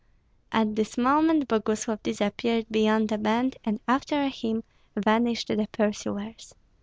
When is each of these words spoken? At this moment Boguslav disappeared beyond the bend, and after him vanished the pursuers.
At 0.51 0.75
this 0.75 0.97
moment 0.97 1.47
Boguslav 1.47 2.01
disappeared 2.01 2.65
beyond 2.71 3.09
the 3.09 3.19
bend, 3.19 3.57
and 3.63 3.79
after 3.87 4.29
him 4.29 4.63
vanished 4.95 5.49
the 5.49 5.67
pursuers. 5.71 6.55